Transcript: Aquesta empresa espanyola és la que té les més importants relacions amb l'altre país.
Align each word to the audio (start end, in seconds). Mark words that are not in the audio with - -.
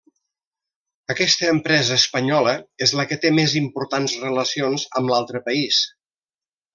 Aquesta 1.13 1.49
empresa 1.55 1.97
espanyola 2.03 2.55
és 2.87 2.93
la 3.01 3.05
que 3.11 3.19
té 3.25 3.31
les 3.33 3.37
més 3.43 3.55
importants 3.63 4.15
relacions 4.25 4.87
amb 5.01 5.13
l'altre 5.15 5.43
país. 5.51 5.83